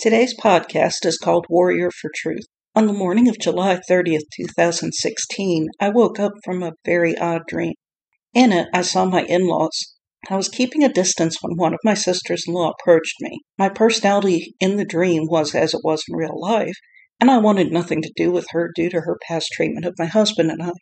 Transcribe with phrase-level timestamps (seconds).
[0.00, 2.46] Today's podcast is called Warrior for Truth.
[2.74, 7.74] On the morning of July 30th, 2016, I woke up from a very odd dream.
[8.32, 9.94] In it, I saw my in laws.
[10.30, 13.40] I was keeping a distance when one of my sisters in law approached me.
[13.58, 16.76] My personality in the dream was as it was in real life,
[17.20, 20.06] and I wanted nothing to do with her due to her past treatment of my
[20.06, 20.72] husband and I.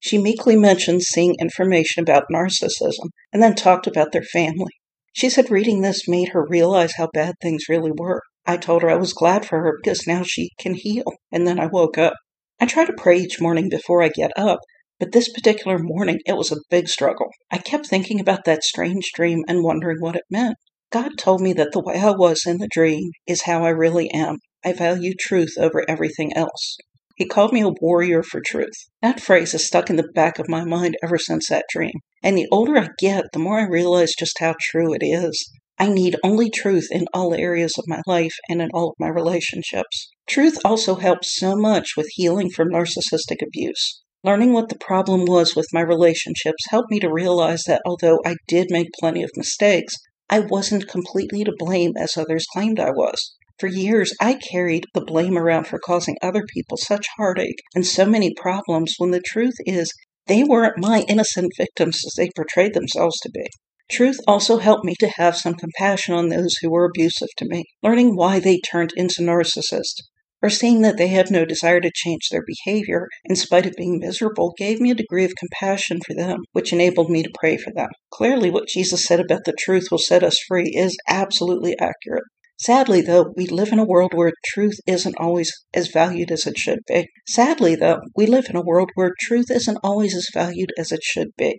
[0.00, 4.72] She meekly mentioned seeing information about narcissism and then talked about their family.
[5.12, 8.20] She said reading this made her realize how bad things really were.
[8.46, 11.58] I told her I was glad for her because now she can heal, and then
[11.58, 12.14] I woke up.
[12.60, 14.60] I try to pray each morning before I get up,
[15.00, 17.30] but this particular morning it was a big struggle.
[17.50, 20.56] I kept thinking about that strange dream and wondering what it meant.
[20.90, 24.10] God told me that the way I was in the dream is how I really
[24.12, 24.38] am.
[24.64, 26.76] I value truth over everything else.
[27.16, 28.74] He called me a warrior for truth.
[29.00, 31.94] That phrase has stuck in the back of my mind ever since that dream.
[32.22, 35.50] And the older I get, the more I realize just how true it is.
[35.76, 39.08] I need only truth in all areas of my life and in all of my
[39.08, 40.08] relationships.
[40.28, 44.02] Truth also helps so much with healing from narcissistic abuse.
[44.22, 48.36] Learning what the problem was with my relationships helped me to realize that although I
[48.46, 49.96] did make plenty of mistakes,
[50.30, 53.34] I wasn't completely to blame as others claimed I was.
[53.58, 58.06] For years, I carried the blame around for causing other people such heartache and so
[58.06, 59.92] many problems when the truth is
[60.26, 63.46] they weren't my innocent victims as they portrayed themselves to be.
[63.90, 67.64] Truth also helped me to have some compassion on those who were abusive to me,
[67.82, 70.00] learning why they turned into narcissists,
[70.42, 73.98] or seeing that they had no desire to change their behavior in spite of being
[73.98, 77.72] miserable gave me a degree of compassion for them, which enabled me to pray for
[77.72, 77.90] them.
[78.10, 82.24] Clearly, what Jesus said about the truth will set us free is absolutely accurate.
[82.58, 86.56] Sadly, though, we live in a world where truth isn't always as valued as it
[86.56, 87.08] should be.
[87.28, 91.02] Sadly, though, we live in a world where truth isn't always as valued as it
[91.02, 91.58] should be.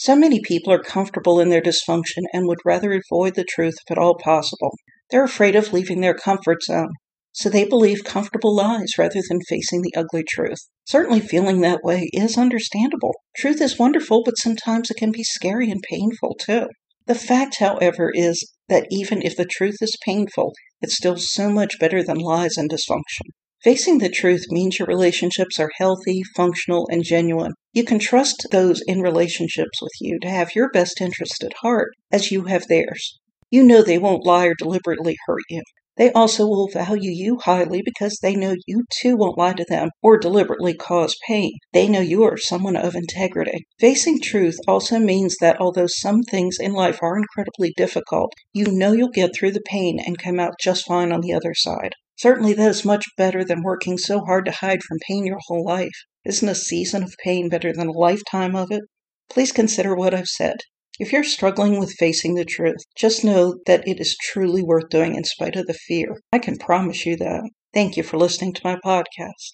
[0.00, 3.90] So many people are comfortable in their dysfunction and would rather avoid the truth if
[3.90, 4.76] at all possible.
[5.10, 6.92] They're afraid of leaving their comfort zone,
[7.32, 10.60] so they believe comfortable lies rather than facing the ugly truth.
[10.86, 13.12] Certainly, feeling that way is understandable.
[13.36, 16.68] Truth is wonderful, but sometimes it can be scary and painful too.
[17.06, 21.80] The fact, however, is that even if the truth is painful, it's still so much
[21.80, 23.32] better than lies and dysfunction.
[23.64, 27.54] Facing the truth means your relationships are healthy, functional, and genuine.
[27.72, 31.90] You can trust those in relationships with you to have your best interest at heart
[32.12, 33.18] as you have theirs.
[33.50, 35.62] You know they won't lie or deliberately hurt you.
[35.96, 39.90] They also will value you highly because they know you too won't lie to them
[40.00, 41.50] or deliberately cause pain.
[41.72, 43.66] They know you are someone of integrity.
[43.80, 48.92] Facing truth also means that although some things in life are incredibly difficult, you know
[48.92, 51.94] you'll get through the pain and come out just fine on the other side.
[52.18, 55.64] Certainly, that is much better than working so hard to hide from pain your whole
[55.64, 55.94] life.
[56.24, 58.82] Isn't a season of pain better than a lifetime of it?
[59.30, 60.56] Please consider what I've said.
[60.98, 65.14] If you're struggling with facing the truth, just know that it is truly worth doing
[65.14, 66.16] in spite of the fear.
[66.32, 67.48] I can promise you that.
[67.72, 69.52] Thank you for listening to my podcast.